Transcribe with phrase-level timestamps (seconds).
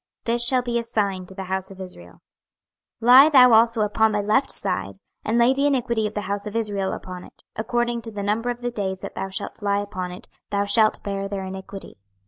[0.23, 2.23] This shall be a sign to the house of Israel.
[3.03, 6.47] 26:004:004 Lie thou also upon thy left side, and lay the iniquity of the house
[6.47, 9.77] of Israel upon it: according to the number of the days that thou shalt lie
[9.77, 11.97] upon it thou shalt bear their iniquity.